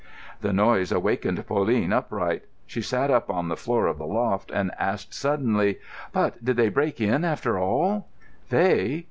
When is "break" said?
6.69-6.99